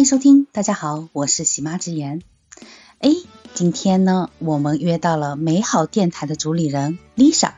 [0.00, 2.22] 欢迎收听，大家好，我是喜妈之言。
[3.00, 3.10] 哎，
[3.52, 7.50] 今天呢，我们约到了美好电台的主理人 Lisa。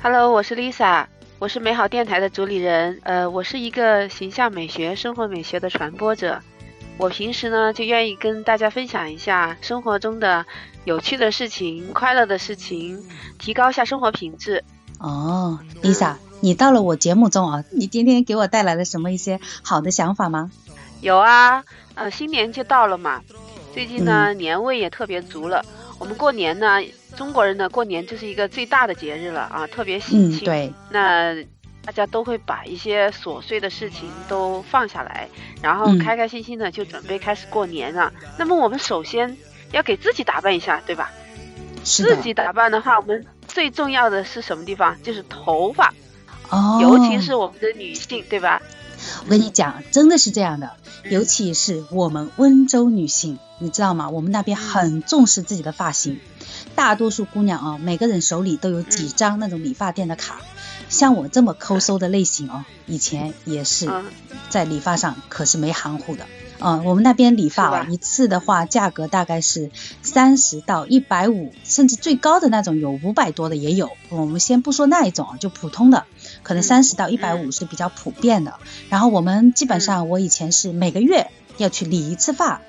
[0.00, 1.06] Hello，我是 Lisa，
[1.40, 3.00] 我是美好电台的主理人。
[3.02, 6.40] 呃，我是一个形象美学、生活美学的传播者。
[6.98, 10.46] 我平时呢，就愿意跟大家分享一下生活中的
[10.84, 13.02] 有趣的事情、快乐的事情，
[13.40, 14.62] 提高一下生活品质。
[15.00, 20.52] 哦，Lisa，你到了我节目中啊，你今天给我带来了什么一些好的想法吗？
[21.00, 21.62] 有啊，
[21.94, 23.22] 呃，新年就到了嘛，
[23.72, 25.64] 最近呢年味也特别足了。
[25.98, 26.80] 我们过年呢，
[27.16, 30.44] 中国人呢过年就是一个最大的节日了啊，特别喜庆。
[30.44, 30.72] 对。
[30.90, 31.34] 那
[31.84, 35.28] 大家都会把一些琐碎的事情都放下来，
[35.62, 38.12] 然后开开心心的就准备开始过年了。
[38.36, 39.36] 那么我们首先
[39.72, 41.10] 要给自己打扮一下，对吧？
[41.82, 45.00] 自己打扮的话，我们最重要的是什么地方？
[45.02, 45.94] 就是头发。
[46.50, 46.78] 哦。
[46.82, 48.60] 尤其是我们的女性，对吧？
[49.24, 50.72] 我跟你讲，真的是这样的，
[51.04, 54.08] 尤其是我们温州女性，你知道吗？
[54.10, 56.20] 我们那边很重视自己的发型，
[56.74, 60.40] 大多数姑娘啊，每个人手里都有几张那种理发店的卡。
[60.88, 63.90] 像我这么 抠搜的类型哦，以前也是
[64.48, 66.26] 在理发上可是没含糊的。
[66.60, 69.70] 嗯，我们那边理发啊，一次的话价格大概是
[70.02, 73.90] 三十到一百五，甚至最高的那种有五百多的也有。
[74.08, 76.04] 我们先不说那一种啊，就普通的，
[76.42, 78.54] 可能三十到一百五是比较普遍的。
[78.88, 82.60] 然后我们基本上，我以前是每个月要去理一次发，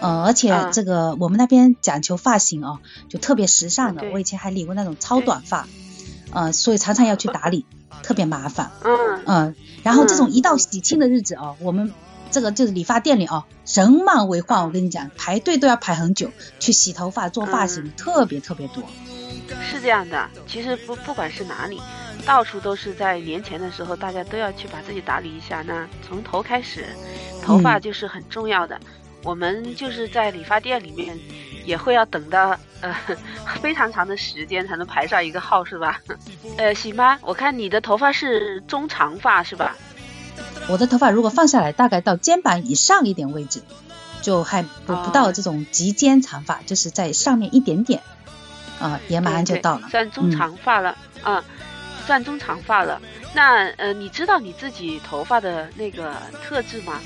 [0.00, 2.78] 呃，而且这个我们那边讲求发型哦，
[3.10, 4.04] 就特别时尚的。
[4.10, 5.68] 我以前还理过那种超短发，
[6.32, 7.66] 呃，所以常常要去打理，
[8.02, 8.70] 特别麻烦。
[8.82, 11.92] 嗯嗯，然后这种一到喜庆的日子哦，我们。
[12.38, 14.64] 这个就是理发店里哦，人满为患。
[14.64, 18.84] 我跟你讲，排队都要排很久，去洗头发、做发型，特别特别多。
[19.68, 21.82] 是这样的，其实不不管是哪里，
[22.24, 25.64] 到处都是在年前的时候，大家都要去把自己打理一下。
[25.66, 26.86] 那从头开始，
[27.42, 28.78] 头发就是很重要的。
[29.24, 31.18] 我们就是在理发店里面，
[31.64, 32.94] 也会要等到呃
[33.60, 36.00] 非常长的时间才能排上一个号，是吧？
[36.56, 39.76] 呃，行吧，我看你的头发是中长发，是吧？
[40.68, 43.62] 我的头发如果放下来，大概到肩膀以上一点位置，
[44.20, 48.02] 就还不不到这种及肩长发，就是在上面一点点，
[48.78, 51.42] 啊，也马上就到了，算中长发了，啊，
[52.06, 53.00] 算中长发了。
[53.34, 56.14] 那呃，你知道你自己头发的那个
[56.44, 57.00] 特质吗？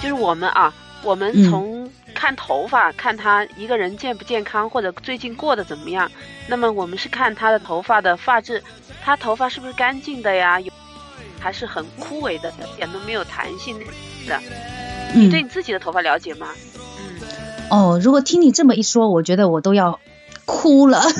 [0.00, 0.72] 就是我们啊，
[1.02, 6.10] 我们从看头发，看他一个人健不健康，或者最近过得怎么样，
[6.46, 8.62] 那么我们是看他的头发的发质，
[9.02, 10.60] 他头发是不是干净的呀？
[10.60, 10.72] 有。
[11.40, 14.38] 还是很枯萎的，一点都没有弹性的。
[15.14, 16.48] 你对你自己的头发了解吗？
[17.00, 17.20] 嗯。
[17.70, 19.98] 哦，如果听你这么一说，我觉得我都要
[20.44, 21.02] 哭了。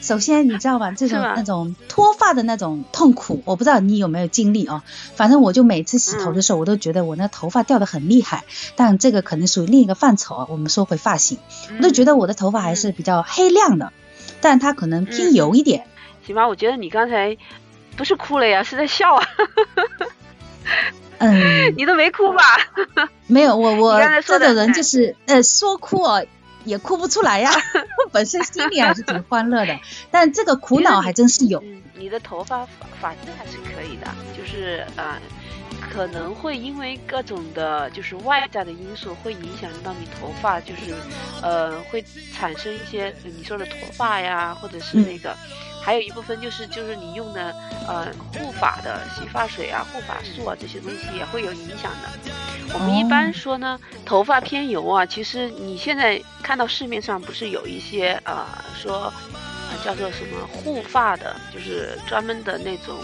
[0.00, 4.82] 首先，你知道吧，这种那种脱发的那种痛苦，我不知道你有没有经历哦。
[5.14, 8.44] 反正我就每次洗头的时候，我都觉得我那头发掉的很厉害。
[8.74, 10.46] 但这个可能属于另一个范畴啊。
[10.48, 11.38] 我们说回发型，
[11.76, 13.92] 我都觉得我的头发还是比较黑亮的，
[14.40, 15.86] 但它可能偏油一点。
[16.26, 17.36] 行吧，我觉得你刚才。
[17.98, 19.28] 不是哭了呀，是在笑啊。
[21.18, 22.42] 嗯，你都没哭吧？
[23.26, 26.24] 没有，我我这种人就是呃说哭哦
[26.64, 27.50] 也哭不出来呀，
[28.12, 29.78] 本身心里还是挺欢乐的，
[30.10, 31.62] 但这个苦恼还真是有。
[31.94, 32.64] 你的头发
[33.00, 34.06] 发质还是可以的，
[34.36, 35.16] 就是呃
[35.80, 40.94] 可能会因为各种的，就是外在的因素会影响到你头发，就是
[41.42, 42.04] 呃会
[42.34, 45.34] 产生一些你说的脱发呀，或者是那个。
[45.80, 47.54] 还有一部分就是就是你用的
[47.86, 52.30] 呃护发的洗发水啊、护发素啊这些东西也会有影响的。
[52.74, 58.44] 我们一般说呢，头发偏油啊，其实你现在看到市面上不是有一些呃
[58.76, 59.10] 说
[59.82, 62.94] 叫做什么护发的，就是专门的那种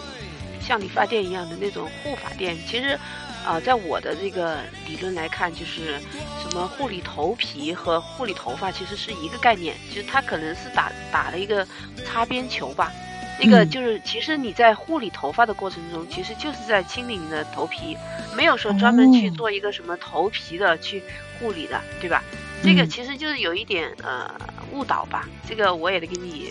[0.66, 2.98] 像理发店一样的那种护发店，其实。
[3.46, 6.00] 啊，在我的这个理论来看，就是
[6.40, 11.68] 什么护理头皮和护理头发其实是一个概念，其实它可能是打打了一个
[12.06, 12.90] 擦边球吧。
[13.38, 17.98] 那个就是，其实你在护理头发的过程中，其实就是在清理你的头皮，
[18.34, 21.02] 没有说专门去做一个什么头皮的去
[21.38, 22.24] 护理的，对吧？
[22.64, 24.34] 这个其实就是有一点呃
[24.72, 25.28] 误导吧。
[25.46, 26.50] 这个我也得给你，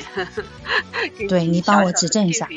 [1.27, 2.47] 对你帮我指正一下。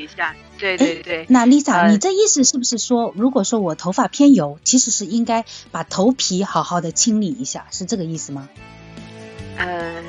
[0.58, 1.26] 对对对。
[1.28, 8.48] 那 Lisa，你这意思是不是说，如果说我头发偏油，其实是应该把头皮好好的清理一下，是这个意思吗？
[9.58, 10.04] 嗯。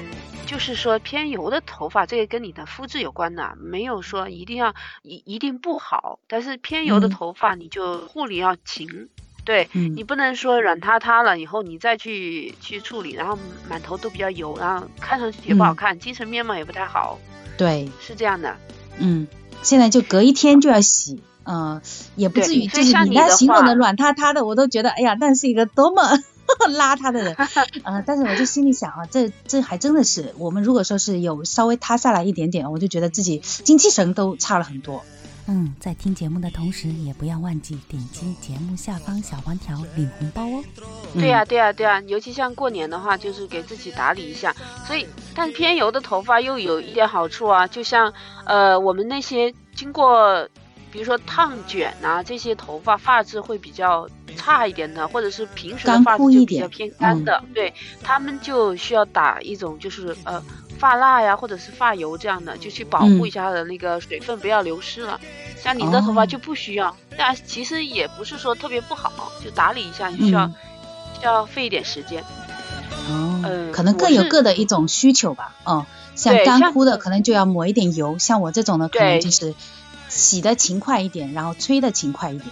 [0.48, 6.20] 就是说偏油的头发，这个跟你的肤质有关的，没有说一定要一一定不好。
[6.26, 9.10] 但是偏油的头发，你就护理要勤，
[9.48, 13.40] 对你不能说软塌塌了以后你再去去处理，然后
[13.70, 17.18] 满头都比较油，然后看上去也不好看，精神面貌也不太好。
[17.58, 18.58] 对，是这样的。
[18.98, 19.26] 嗯，
[19.64, 21.82] 现在就隔一天就要洗，嗯，
[22.18, 26.04] 也不至于就是你那形容的软塌塌的，我都觉得哎呀，那是一个多么。
[26.70, 27.36] 邋遢的人，
[27.84, 35.04] 呃，但是我就心里想啊，这这还真的是，我们如果说是有稍微塌下来一点点，我就觉得自己精气神都差了很多。
[35.48, 40.64] 嗯，在听节目的同时，也不要忘记点击节目下方小黄条领红包哦。
[41.14, 44.54] 对呀，对呀，对呀，尤其像过年的话，就是给自己打理一下。
[44.86, 48.14] 所以，但是偏油的头发又有一点好处啊，就像
[48.46, 50.48] 呃，我们那些经过。
[50.90, 54.08] 比如说烫卷啊，这些头发发质会比较
[54.38, 57.72] 差一点的，或者是平时的发质就比较偏干的，对
[58.02, 60.42] 他们就需要打一种就是呃
[60.77, 65.19] 发蜡呀，或者是发油这样的，就去保护一下它的那个水分不要流失了。
[65.62, 70.47] 像你的头发就不需要，但其实也不是说特别不好，就打理一下需要
[71.19, 72.24] 需要费一点时间。
[73.09, 75.56] 哦，嗯，可能各有各的一种需求吧。
[75.63, 75.85] 哦，
[76.15, 79.53] 像干枯的可能就要抹一点油，像我这种的可能就是。
[80.09, 82.50] 洗的勤快一点，然后吹的勤快一点。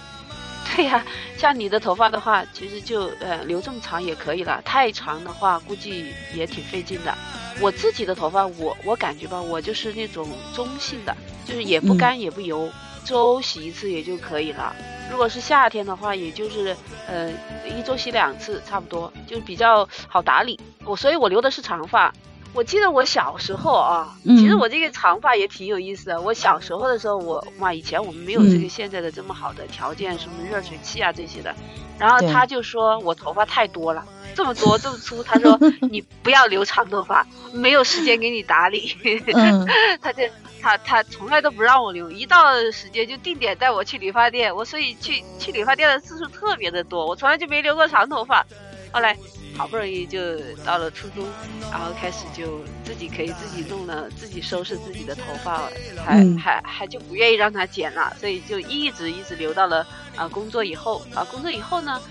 [0.77, 1.05] 对呀，
[1.37, 4.61] 像你的头发的话，其实就呃留这么长也可以了。
[4.65, 7.15] 太长的话，估计也挺费劲的。
[7.61, 12.69] 我自己的头发，我我感觉吧，我就是那种中性的，就是也不干也不油，
[13.05, 14.75] 周洗一次也就可以了。
[15.09, 16.75] 如果是夏天的话，也就是
[17.07, 17.31] 呃
[17.65, 20.59] 一周洗两次，差不多，就比较好打理。
[20.83, 22.13] 我所以，我留的是长发。
[22.55, 26.21] 我记得我小时候啊，其实我这个长发也挺有意思的。
[26.21, 31.53] 我小时候的时候，我哇，以前我们没有这个现在的这么好的条件，什么热水器啊这些的。
[31.99, 35.59] 然后他就说我头发太多了，这么多这么粗，他说
[35.91, 38.95] 你不要留长头发，没有时间给你打理。
[40.01, 40.23] 他就
[40.61, 44.55] 他他从来都不让我留，一到时间就定点带我去理发店。
[44.55, 48.45] 我所以去去理发店的次数特别的多，我从来就没留过长头发。
[48.93, 49.17] 后来。
[49.57, 50.19] 好不容易就
[50.65, 51.25] 到了初中，
[51.71, 55.69] 然后开始就自己可以自己弄了，自己收拾自己的头发，
[56.05, 62.01] 还还还就不愿意让他剪了，所以就一直一直留到了啊工作以后啊工作以后呢，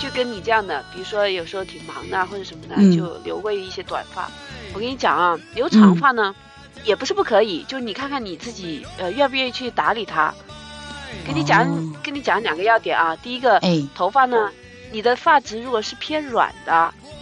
[0.00, 4.30] 就跟你这样的，比如说有时候挺忙的或者什么的，就留过一些短发。
[4.74, 6.34] 我跟你讲啊，留长发呢
[6.84, 10.34] 也不是不可以，就你看看你自己呃愿不愿意去打理它。
[11.26, 11.66] 跟你讲，
[12.02, 13.60] 跟你讲两个要点啊，第一个，
[13.94, 14.50] 头发呢。
[14.90, 16.72] 你的发质如果是偏软的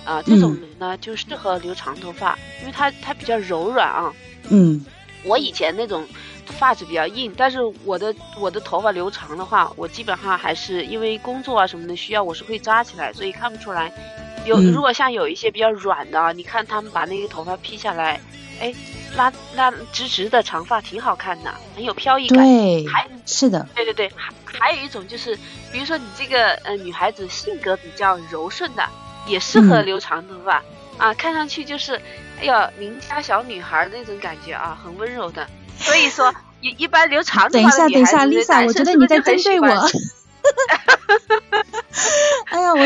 [0.05, 4.13] 啊，这种人呢就适合留长头发，因为它它比较柔软啊。
[4.49, 4.85] 嗯，
[5.25, 6.07] 我以前那种
[6.47, 13.93] 发质比较硬，但是我的我的头发留长的话，我基本上还是因为工作啊什么的需要，我是会扎起来，所以看不出来。
[14.47, 18.19] 有如果像有一些比较软的，你看他们把那个头发披下来，
[18.61, 18.73] 哎，
[19.17, 22.39] 拉拉直直的长发挺好看的，很有飘逸感。
[22.39, 23.67] 对，还是的。
[23.75, 24.11] 对对对。
[24.17, 25.37] 还还有一种就是，
[25.73, 28.85] 比如说你这个呃女孩子性格比较柔顺的，
[29.27, 30.63] 也适合留长头发
[30.99, 32.01] 啊，看上去就是
[32.41, 35.47] 哎呀邻家小女孩那种感觉啊，很温柔的。
[35.79, 39.67] 所以说一一般留长头发的女孩子，等一下，等一下，Lisa，我觉得你在针对我。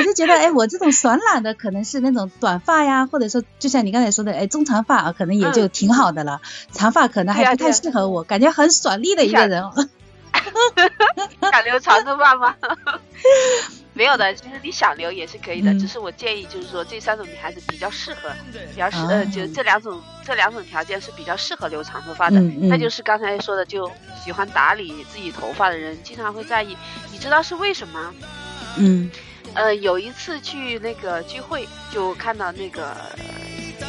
[0.02, 6.40] 我就觉得哎，我这种爽懒的可能是那种短发呀，或者说就像你刚才说的哎，中长发啊，可能也就挺好的了。
[6.72, 9.62] 长发可能还不太适合我，感觉很爽利的一个人。
[11.52, 12.56] 想留长头发吗？
[13.94, 18.30] 没有的，其实你想留也是可以的，只是我建议就是说这三种女孩子比较适合，
[18.70, 22.40] 比较适呃，就这两种这两种条件是比较适合留长头发的。
[22.40, 23.90] 那就是刚才说的，就
[24.24, 26.76] 喜欢打理自己头发的人，经常会在意。
[27.12, 28.14] 你知道是为什么？
[28.78, 29.10] 嗯，
[29.54, 32.94] 呃，有一次去那个聚会，就看到那个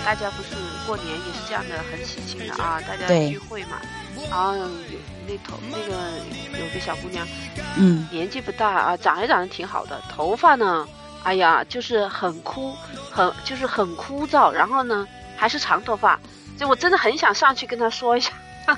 [0.05, 0.49] 大家不是
[0.85, 3.81] 过年也是这样的，很喜庆的啊，大家聚会嘛，
[4.29, 4.67] 然后有。
[5.25, 5.93] 那头那个
[6.59, 7.25] 有个小姑娘，
[7.77, 10.85] 嗯，年纪不大啊，长也长得挺好的，头发呢，
[11.23, 12.75] 哎呀，就是很枯，
[13.09, 16.19] 很就是很枯燥，然后呢还是长头发，
[16.59, 18.33] 就我真的很想上去跟她说一下，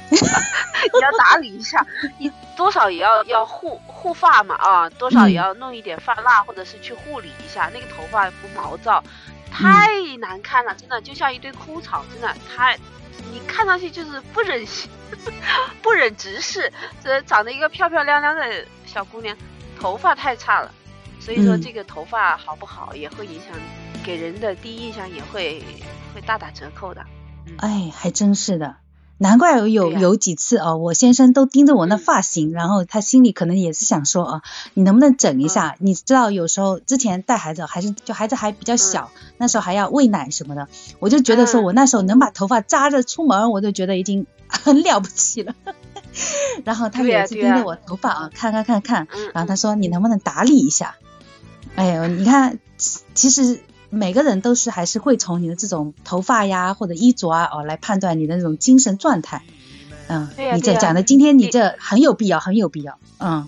[0.10, 0.18] 你
[1.01, 1.86] 要打理一下，
[2.18, 9.04] 你多少也要要护护发嘛啊，多少也要弄一点发蜡或者是去护理一下，那个头发不毛躁，
[9.51, 9.89] 太
[10.20, 12.77] 难看了，真的就像一堆枯草，真的太。
[13.32, 14.89] 你看上去就是不忍心，
[15.82, 19.36] 不忍直视，这长得一个漂漂亮亮的小姑娘，
[19.80, 20.72] 头发太差了，
[21.20, 23.58] 所以说这个头发好不好也会影响
[24.04, 25.63] 给人的第一印象，也会
[26.13, 27.06] 会大打折扣的。
[27.60, 28.75] 哎，还真是的。
[29.18, 34.42] 难怪有有几次哦，我先生都盯着我那发型，然后他心里可能也是想说啊，
[34.74, 35.76] 你能不能整一下？
[35.80, 40.68] 你知道有时候之前带孩子还是就孩子还比较小，那时候还要喂奶什么的，
[41.00, 45.56] 我就觉得说我那时候能把头发扎着出门，我就觉得已经很 了不起了。
[46.66, 50.96] 然后他有一次盯着我头发啊，看看看看，然后他说你能不能打理一下？
[51.76, 52.60] 哎呦，你看，
[53.14, 53.62] 其实。
[53.96, 59.44] 每个人都是还是会从你的这种头发呀或者衣着啊哦来判断你的那种精神状态，
[60.08, 63.48] 嗯，你这讲的今天你这很有必要，很有必要，嗯。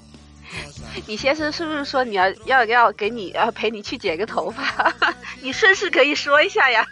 [1.06, 4.94] 你先生是不是说你要要要给你要陪你去剪个头发？
[5.44, 6.88] 你顺势可以说一下呀。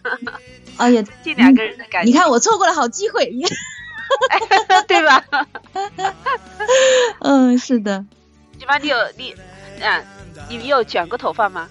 [0.77, 3.33] 哎呀，这两个人的感觉，你看我错过了好机会，
[4.87, 5.25] 对吧？
[7.19, 8.05] 嗯，是的。
[8.59, 9.33] 你妈你有你，
[9.79, 10.03] 嗯，
[10.49, 11.69] 你有卷过头发吗？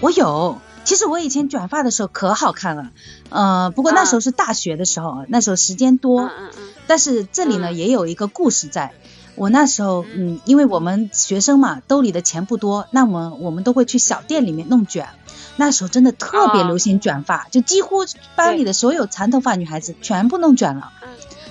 [0.00, 0.60] 我有。
[0.84, 2.90] 其实我以前卷发的时候可好看了，
[3.30, 6.22] 呃，不过那时候是大学的时候，那时候时间多。
[6.22, 6.68] 嗯嗯嗯。
[6.86, 8.92] 但是这里呢也有一个故事在。
[9.36, 15.08] 我那时候，嗯，因为我们学生嘛，兜里的钱不多，那么我们都会去小店里面弄卷。
[15.56, 18.04] 那时候真的特别流行卷发，就几乎
[18.36, 20.92] 班里的所有长头发女孩子全部弄卷了。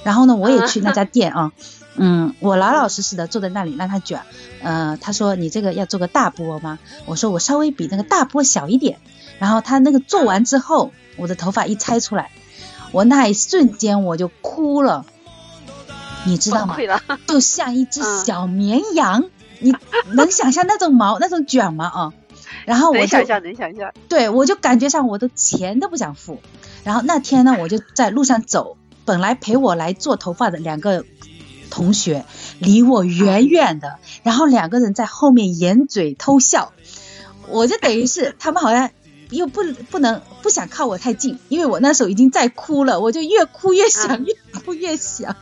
[0.03, 1.51] 然后呢，我也去那家店啊，
[1.97, 4.21] 嗯，我老老实实的坐在那里让他卷。
[4.61, 6.79] 呃，他说你这个要做个大波吗？
[7.05, 8.99] 我说我稍微比那个大波小一点。
[9.43, 12.31] 然后他那个做完之后，我的头发一拆出来，
[12.93, 15.05] 我那一瞬间我就哭了。
[16.23, 16.77] 你知道吗？
[17.27, 19.25] 就像一只小绵羊，
[19.59, 19.75] 你
[20.13, 21.87] 能想象那种毛 那种卷吗？
[21.93, 22.13] 啊，
[22.63, 23.91] 然后我想象，能想象。
[24.07, 26.39] 对，我就感觉上我的钱都不想付。
[26.85, 31.03] 然后那天呢，我就在路上走，本来陪我来做头发的两个
[31.69, 32.23] 同学
[32.59, 36.71] 离我远远的，然后两个人在后面掩嘴偷笑，
[37.49, 38.89] 我就等于是他们好像
[39.33, 45.35] 又不不能不想靠我太近，因为我那时候已经在哭了，我就越哭越想，越哭越想。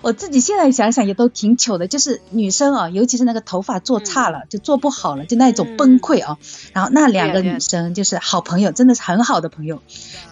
[0.00, 6.38] 我自己现在想想也都挺糗的，就是女生啊，尤其是那个头发做差了，就做不好了，就那种崩溃啊。
[6.72, 9.82] 然后那两个女生就是好朋友，真的是很好的朋友，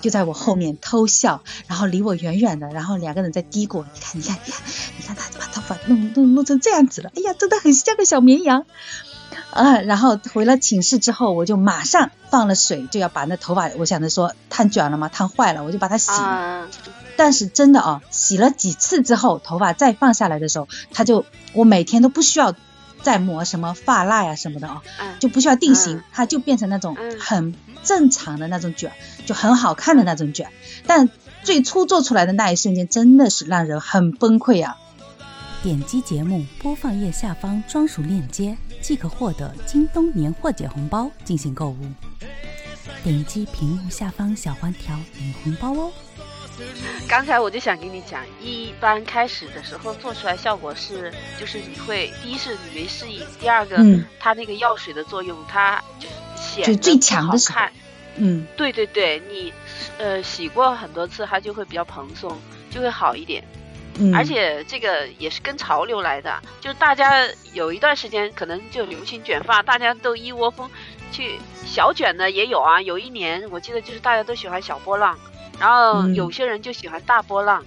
[0.01, 4.63] 就在我后面偷笑，然后离我远远的，然后两个人在嘀咕：“你看，你看，你看，
[4.99, 8.65] 你看他把头发弄弄弄成这样子了，哎呀，真的很像个小绵羊。”
[9.53, 16.69] 啊，然后回了寝室之后，我就马上放了水，就要把那头发，我想着说烫卷了嘛，烫坏了，我就把它洗了。
[17.17, 22.55] 但是真的啊，洗了几次之后，头发再放下来的时候，它就我每天都不需要
[23.03, 24.83] 再抹什么发蜡呀什么的啊，
[25.19, 28.93] 就不需要定型，它就变成那种很正常的那种卷，
[29.27, 30.51] 就很好看的那种卷。
[30.87, 31.11] 但
[31.43, 34.77] 最初做出来的那一瞬间，真的是让人很崩溃啊！
[35.63, 41.77] 点击节目播放页下方专属链接，即可获得京东年货节红包进行购物。
[43.05, 45.93] 点击屏幕下方小黄条领红包哦。
[47.07, 53.85] 刚才我就想跟你讲，一般开始的时候做出来效果是，就是你会第一是你没适应，第二个
[54.19, 55.83] 它那个药水的作用，它
[56.37, 57.71] 显得最强的看。
[58.17, 59.53] 嗯，对对对，你
[59.99, 62.35] 呃洗过很多次，它就会比较蓬松，
[62.71, 63.45] 就会好一点。
[64.15, 70.71] 而且这个也是跟潮流来的，就大家有一段时间可能就流行卷发，大家都一窝蜂
[71.13, 72.81] 去小卷的也有啊。
[72.81, 75.19] 有一年我记得就是大家都喜欢小波浪，
[75.59, 77.65] 然后有些人就喜欢大波浪。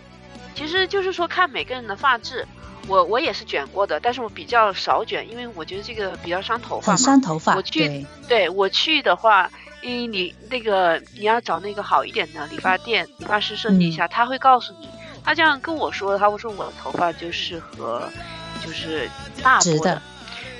[0.55, 2.47] 其实就是说看每个人的发质，
[2.87, 6.97] 我我也是卷过的，但是我比较少卷，因为我觉得这个比较伤头发嘛。
[6.97, 7.55] 伤头发。
[7.55, 9.49] 我去，对我去的话，
[9.81, 14.87] 因为你那个你要找那个好一点的理发店，理发师设计一下，他会告诉你。
[15.23, 18.09] 他这样跟我说，他会说我的头发就适合，
[18.63, 19.09] 就是
[19.41, 20.01] 大波的，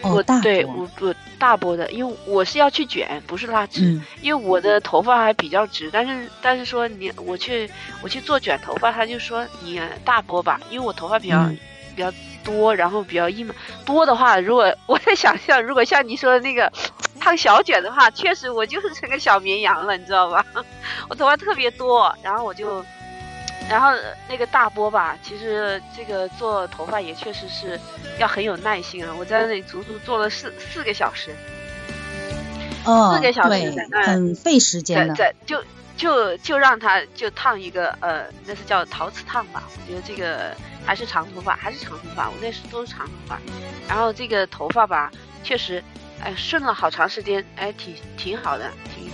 [0.02, 3.82] 我对我不大波的，因为我是要去卷，不是拉直，
[4.22, 7.70] 因为我的头发还比较直，但是但是说你我去
[8.02, 11.50] 我去做卷头发，他就说你大波吧，因为我头发比较
[11.96, 12.12] 比较
[12.44, 13.54] 多，然后比较硬嘛，
[13.86, 16.72] 多的话，如果 我在想象，如果像你说的那个
[17.20, 20.46] 烫小卷的话，确实我就是成个小绵羊了，你知道吧？
[21.10, 22.84] 我头发特别多，然后我就。
[23.70, 23.90] 然后
[24.30, 27.80] 那个大波吧，其实这个做头发也确实是
[28.20, 29.14] 要很有耐心啊！
[29.18, 31.32] 我在那里足足做了四四个小时，
[32.86, 35.64] 哦，四个小时在那很费时间的，在就
[35.98, 39.64] 就就让他就烫一个呃，那是叫陶瓷烫吧？
[39.74, 40.56] 我觉得这个
[40.86, 43.40] 还是长头发，还是长头发，我那时都是长头发。
[43.88, 45.12] 然后这个头发吧，
[45.44, 45.84] 确实
[46.22, 49.12] 哎顺了好长时间，哎挺挺好的，挺。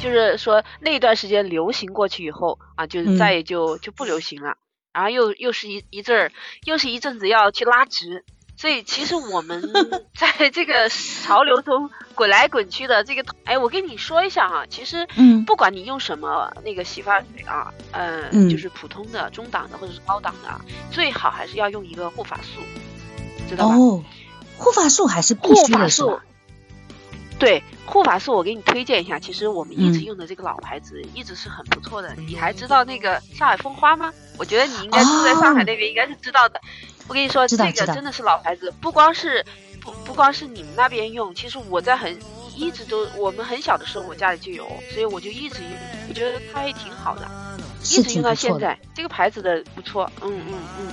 [0.00, 4.56] 就是说那段时间流行过去以后啊，就再也就就不流行了。
[4.92, 6.32] 然后又又是一一阵儿，
[6.64, 8.24] 又是一阵子要去拉直。
[8.56, 9.62] 所以其实我们
[10.14, 22.60] 在这个潮流中滚来滚去的这个，哎，我跟你说一下哈，其实嗯不管你用什么那个洗发水啊，嗯，就是普通的、中档的或者是高档的，最好还是要用一个护发素，
[23.48, 23.76] 知道吧？
[23.76, 24.04] 哦，
[24.58, 26.22] 护发素还是必须的是吧？
[27.40, 29.18] 对护发素，我给你推荐一下。
[29.18, 32.14] 其实我们一直用的这个老牌子，一直是很不错的。
[32.14, 34.12] 你还知道那个上海风花吗？
[34.38, 36.60] 我觉得你应该住在上海那边，应该是知道的。
[37.08, 39.44] 我跟你说，这个真的是老牌子，不光是
[39.80, 42.16] 不不光是你们那边用，其实我在很
[42.54, 45.72] 一直都，我们很小的时候我家里就有，所以我就一直用，
[46.10, 47.26] 我觉得它也挺好的，
[47.82, 48.78] 一直用到现在。
[48.94, 50.92] 这个牌子的不错，嗯嗯嗯，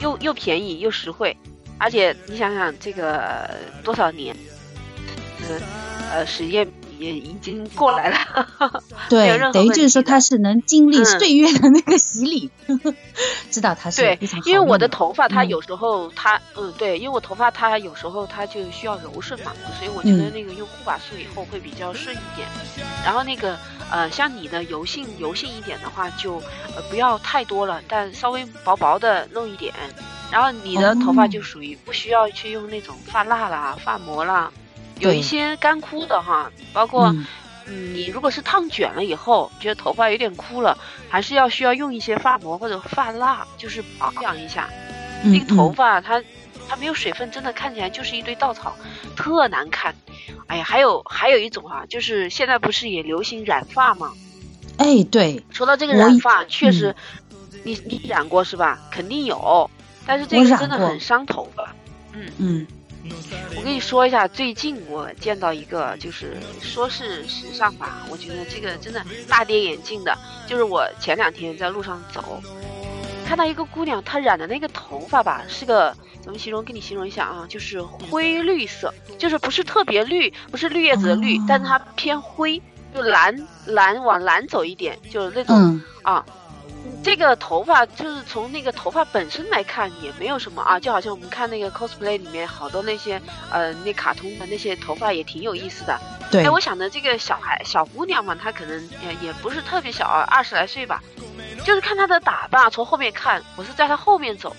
[0.00, 1.34] 又又便宜又实惠，
[1.78, 3.50] 而且你想想这个
[3.82, 4.36] 多少年。
[6.12, 6.66] 呃，实验
[6.98, 8.48] 也已经过来了。
[9.08, 12.50] 对， 等于就是说他是能经历岁月的那个洗礼，
[13.50, 22.48] 知道他是对，因为我的头发它有时候它嗯对，因为我头发它有时候它就需要柔顺嘛，所以我觉得那个用护发素以后会比较顺一点。
[23.04, 23.56] 然后那个
[23.90, 26.36] 呃像你的油性油性一点的话就
[26.74, 29.72] 呃不要太多了，但稍微薄薄的弄一点。
[30.30, 34.52] 然后你的头发就属于不需要去用那种发蜡啦、发膜啦，
[34.98, 37.14] 有一些干枯的哈，包括
[37.66, 40.78] 嗯，你如果是烫卷了以后，觉得头发有点枯了，
[41.08, 44.68] 还是要需要用一些发膜或者发蜡，就是保养一下。
[45.24, 46.22] 那个头发它
[46.68, 48.76] 它没有水分，真的看起来就是一堆稻草，
[49.16, 49.94] 特难看。
[50.46, 54.12] 哎呀，还有还有一种啊，就是现在不是也流行染发吗？
[54.78, 56.94] 哎，对，说到这个染发，确实，
[57.64, 58.80] 你你染过是吧？
[58.90, 59.68] 肯定有。
[60.06, 61.74] 但是这个真的很伤头发，
[62.14, 62.66] 嗯嗯，
[63.56, 72.42] 我跟你说一下，最近我见到一个，就是说是时尚吧，我觉得这个真的大跌眼镜的，就是我前两天在路上走，
[73.26, 76.62] 看到一个姑娘，她染的那个头发吧，是个怎么形容？
[76.64, 82.60] 给你形容一下啊，就是灰绿色，就是不是特别绿，不是绿叶子的绿，但是它偏灰，
[82.94, 86.24] 就蓝蓝往蓝走一点，就是那种啊。
[87.02, 95.98] 这个头发就是从那个头发本身来看也没有什么啊，就好像我们看那个 cosplay 里面好多那些呃那卡通的那些头发也挺有意思的。
[96.30, 96.44] 对。
[96.44, 101.02] 哎，我想的这个小孩小姑娘嘛，她可能也也不是特别小，二十来岁吧。
[101.64, 104.54] 就是看她的打扮，从后面看，我是在她后面走，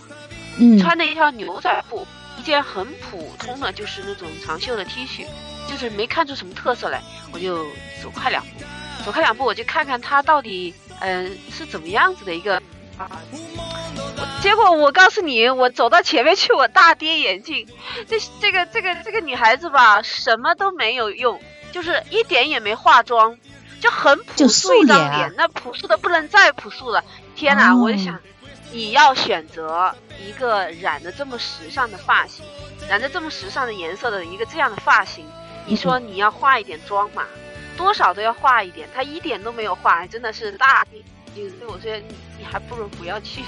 [0.58, 2.08] 嗯，穿的一条牛仔裤，
[2.40, 5.26] 一件很普通的就是那种长袖的 T 恤，
[5.68, 7.66] 就是没看出什么特色来，我就
[8.02, 8.64] 走快两步，
[9.06, 10.74] 走快两步我就看看她到底。
[11.00, 12.62] 嗯，是怎么样子的一个？
[12.98, 13.10] 啊
[14.42, 17.68] 结果我告诉你，我走到前面去，我大跌眼镜。
[18.08, 21.42] 这这个这个这个女孩子吧，什么都没有用，
[21.74, 23.38] 就是一点也没化妆，
[23.82, 27.04] 就很朴素一张脸，那朴素的不能再朴素了。
[27.36, 27.76] 天哪！
[27.76, 28.18] 我就想，
[28.72, 29.94] 你要选择
[30.26, 32.46] 一个染的这么时尚的发型，
[32.88, 35.26] 染的这么时尚的颜色的一个这样的发型，
[35.66, 37.24] 你说你要化一点妆嘛？
[37.80, 41.02] 多少都要化一点，他一点都没有化，真的是大跌
[41.42, 41.66] 眼镜。
[41.70, 43.42] 我觉得你你还不如不要去，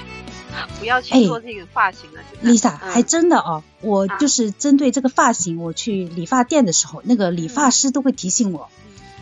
[0.79, 2.21] 不要去做这个发型了。
[2.41, 8.69] Lisa，还真的哦，我就是针对这个发型，我去理发店的时候，那个理发师都会提醒我，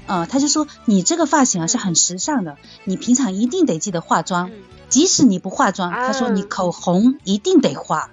[0.05, 4.51] 呃，他就说你这个发型啊是很时尚的，你平常一定得记得化妆，
[4.89, 8.11] 即使你不化妆，他说你口红一定得画。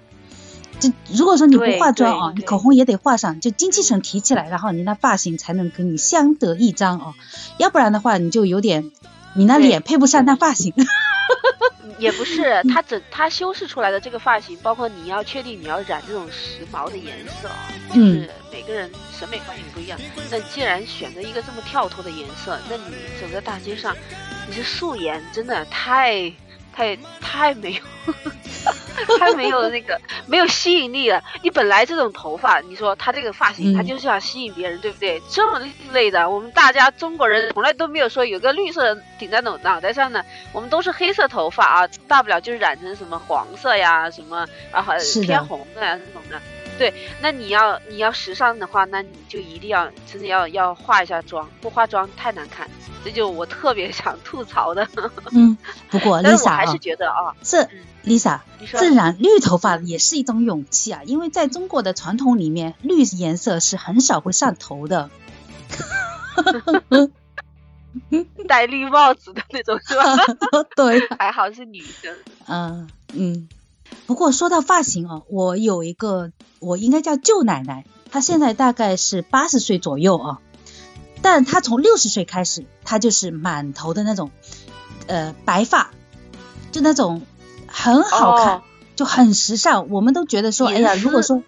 [0.79, 7.15] 就如果说你不化妆啊，你口红也得画上，就精气神提起来，然后你那发型才能跟你相得益彰哦。
[7.57, 8.91] 要不然的话，你就有点，
[9.33, 10.73] 你那脸配不上那发型。
[11.99, 19.99] 也不是，他整他修饰出来的这个发型，包括你要确定你要染这种时髦的颜色啊，就是每个人审美观也不一样。
[20.29, 22.83] 那既然选择一个这么跳脱的颜色，那你
[23.19, 23.95] 走在大街上，
[24.47, 26.31] 你是素颜，真的太。
[26.77, 28.13] 太太没有，
[29.17, 31.23] 太没有那个没有吸引力了。
[31.41, 35.19] 你本来这种头发，你说他这个发型，他就是想吸引别人，对不对？
[35.27, 44.85] 这么另类的，我们大家中国人从来都没有说有个绿色顶在脑脑袋上的，我们都是黑色头发啊，大不了就是染成什么黄色呀，什么啊
[45.23, 46.39] 偏红的呀这种的。
[46.77, 52.69] 对，那你要你要时尚的话，那你就一定要真的要要化一下妆，不化妆太难看。
[53.03, 54.87] 这就我特别 想吐槽的。
[55.31, 55.57] 嗯，
[55.89, 57.67] 不过 Lisa 还是觉得啊，这
[58.03, 65.09] Lisa 自染绿头发也是一种勇气啊，因为在中国的传统里面，绿颜色是很少会上头的。
[68.47, 70.03] 戴绿帽子的那种是吧？
[70.75, 72.15] 对，还好是女生。
[72.47, 73.49] 嗯嗯。
[74.05, 80.39] 不过说到发型哦，我有一个，我应该叫舅奶奶，她现在大概是八十岁左右啊，
[81.21, 84.31] 但她从六十岁开始，她就是满头的那种，
[85.07, 85.91] 呃，白发，
[86.71, 87.21] 就那种
[87.67, 88.61] 很好看，
[88.95, 89.89] 就很时尚。
[89.89, 91.43] 我们都觉得说，哎呀，如果说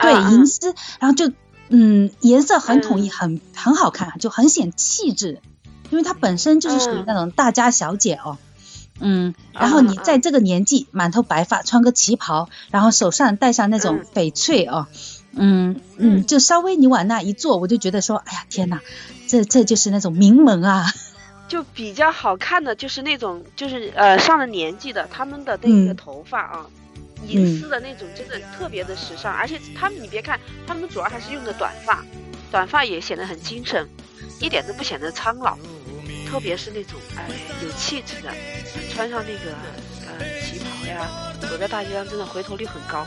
[0.00, 1.30] 对银丝，然后就
[1.68, 5.42] 嗯，颜色很统一，很很好看，就很显气质，
[5.90, 8.38] 因为她本身就是属于那种大家小姐哦。
[8.40, 8.49] 嗯，
[9.52, 14.86] 然后你在这个年纪满头白发，穿个旗袍，然后手上戴上那种翡翠哦，
[15.34, 18.80] 嗯嗯，就稍微你往那一坐，我就觉得说，哎呀天哪，
[19.26, 20.86] 这这就是那种名门啊，
[21.48, 26.66] 就比较好看的就是那种就是呃上了年纪的他们的那个头发啊，
[27.26, 32.04] 银丝的那种真的特别的时尚，而且他们你别看他们主要还是用的短发，
[32.50, 33.88] 短发也显得很精神，
[34.40, 35.56] 一点都不显得苍老。
[36.30, 37.28] 特别是那种哎
[37.62, 38.30] 有气质的，
[38.94, 39.52] 穿上那个
[40.06, 41.08] 呃旗袍呀，
[41.40, 43.06] 走在大街上真的回头率很高。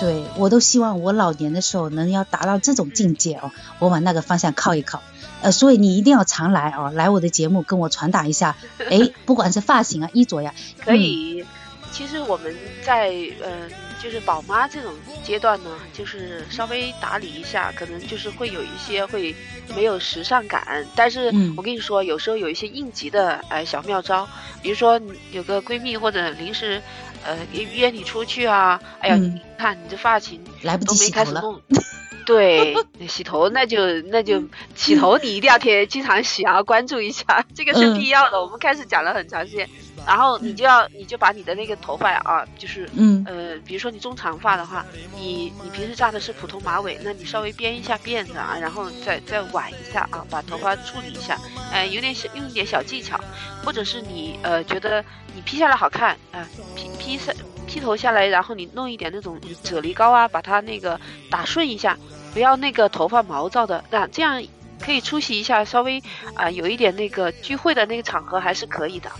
[0.00, 5.02] 对我都希望我老年的时候能要达到这种境界哦，我往那个方向靠一靠。
[5.42, 8.56] 呃，所以你一定要常来哦，来我的节目跟我传达一下，
[8.90, 11.44] 哎，不管是发型啊、衣着呀，可以。
[11.92, 13.10] 其实我们在
[13.42, 13.68] 呃，
[14.02, 19.34] 就是宝妈这种阶段呢，就是稍微打理一下，可能就是会有一些会
[19.76, 20.84] 没有时尚感。
[20.96, 24.28] 但是我跟你说，有时候有一些应急的哎小妙招，
[24.60, 26.82] 比如说有个闺蜜或者临时
[27.24, 31.60] 呃约你出去啊，哎呀，你看你这发型来不及洗头了。
[32.24, 32.76] 对，
[33.08, 34.40] 洗头那就那就
[34.76, 38.40] 洗头，你一定要贴经常洗啊，关注一下，这个是必要的。
[38.40, 39.68] 我们开始讲了很长时间，
[40.06, 44.84] 然后你就要你就把你的那个头发啊，就是嗯呃，比如说你中长发的话，
[45.16, 51.38] 你你平时扎的是普通马尾，那你稍微编一下辫子啊，然后再再挽一下啊，把头发处理一下，
[51.72, 53.18] 哎，有点小用一点小技巧，
[53.64, 57.32] 或者是你呃觉得你披下来好看啊，披披下。
[57.64, 61.96] 披头下来，然后你弄一点那种啫喱膏啊，把它那个打顺一下，
[62.34, 64.42] 不要那个头发毛躁的，那这样
[64.80, 66.02] 可以出席一下，稍微
[66.34, 69.10] 啊有一点那个聚会的那个场合还是可以的。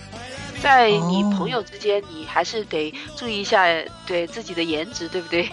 [0.62, 3.66] 在你朋友之间，你还是得注意一下
[4.06, 5.50] 对自己的颜值，对不对？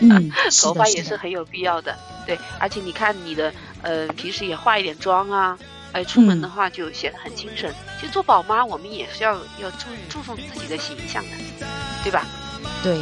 [0.00, 0.30] 嗯，
[0.62, 1.96] 头发也是很有必要的。
[2.26, 5.58] 对，而且你看你的呃平时也化一点妆啊，
[5.92, 7.72] 哎出门的话就显得很精神。
[8.00, 11.30] 其实做宝妈，我们也是要要注注重自己的形象的。
[12.04, 12.24] 对吧？
[12.82, 12.96] 对，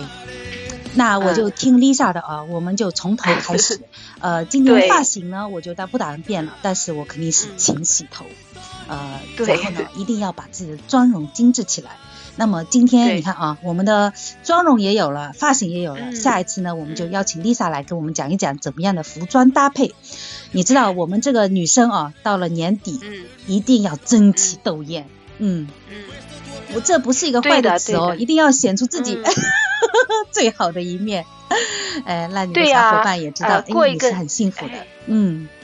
[0.94, 3.80] 那我就听 Lisa 的啊，我们就从头开始。
[4.20, 8.24] 呃，今天发型呢，我就打不打算变了，但是我肯定是勤洗头，
[8.88, 11.90] 呃，然后呢，一定要把自己的妆容精致起来。
[12.38, 14.12] 那么今天你看啊，我们的
[14.44, 19.94] 妆容也有了，发型也有了，下一次呢，我们就邀请 Lisa 来跟我们讲一讲怎么样的服装搭配。
[20.52, 25.68] 你知道我们这个女生啊，到了年底，嗯，一定要争奇斗艳，嗯。
[25.90, 25.96] 嗯。
[26.74, 29.18] 我这不是一个坏的词哦，一定要显出自己
[30.32, 31.24] 最好的一面。
[32.04, 34.74] 哎，那你的小伙伴也知道，过一个是很幸福的。
[35.06, 35.55] 嗯，对，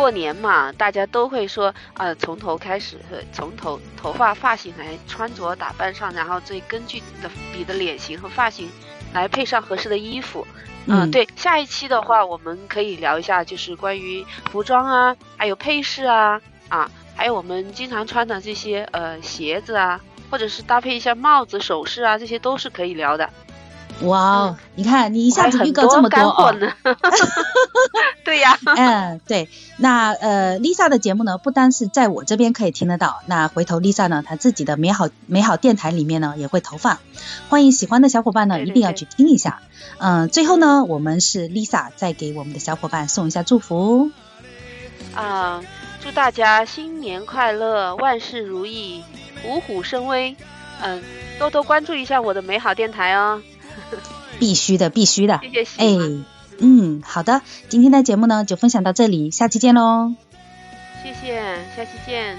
[0.00, 2.96] 过年嘛，大家都会说啊，从头开始，
[3.34, 8.70] 从头头发发型来穿着打扮上，然后再根据你的你的脸型和发型
[9.12, 10.46] 来配上合适的衣服。
[10.86, 16.90] 嗯，对，下一期的话，我们可以聊一下，就是关于服装啊，还有配饰啊，啊。
[17.14, 23.28] 还有我们经常穿的这些呃鞋子啊，或者是搭配一下帽子、首饰啊，这些都是可以聊的。
[24.02, 26.54] 哇哦，你看你一下子预告这么多哦。
[28.24, 28.58] 对呀。
[28.64, 29.48] 嗯，对。
[29.76, 36.98] 那呃，Lisa 的节目呢，不单是在我这边可以听得到，那回头 Lisa 呢，她自己的美好美好电台里面呢也会投放，
[37.48, 39.60] 欢迎喜欢的小伙伴呢一定要去听一下。
[39.98, 44.10] 嗯，最后呢，我们是 Lisa 再给我们的小伙伴送一下祝福。
[45.14, 45.62] 啊。
[46.02, 49.04] 祝大家新年快乐，万事如意，
[49.42, 50.34] 虎虎生威。
[50.80, 51.02] 嗯，
[51.38, 53.42] 多多关注一下我的美好电台哦。
[54.38, 55.40] 必须的，必须的。
[55.42, 55.82] 谢谢。
[55.82, 56.24] 哎，
[56.58, 60.14] 嗯，好的，今天的节目呢就分享到这里，下期见喽。
[61.02, 62.36] 谢谢，下期见。